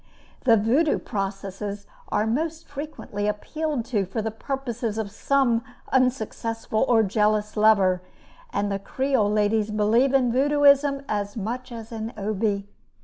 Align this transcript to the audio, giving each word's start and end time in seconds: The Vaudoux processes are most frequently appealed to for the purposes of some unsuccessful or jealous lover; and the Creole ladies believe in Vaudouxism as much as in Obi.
The 0.45 0.57
Vaudoux 0.57 0.97
processes 0.97 1.85
are 2.07 2.25
most 2.25 2.65
frequently 2.67 3.27
appealed 3.27 3.85
to 3.93 4.03
for 4.07 4.19
the 4.19 4.31
purposes 4.31 4.97
of 4.97 5.11
some 5.11 5.63
unsuccessful 5.91 6.83
or 6.87 7.03
jealous 7.03 7.55
lover; 7.55 8.01
and 8.51 8.71
the 8.71 8.79
Creole 8.79 9.29
ladies 9.31 9.69
believe 9.69 10.15
in 10.15 10.31
Vaudouxism 10.33 11.03
as 11.07 11.37
much 11.37 11.71
as 11.71 11.91
in 11.91 12.13
Obi. 12.17 12.67